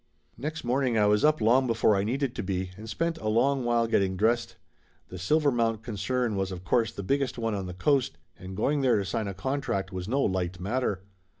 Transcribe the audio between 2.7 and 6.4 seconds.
and spent a long while getting dressed. The Silver mount concern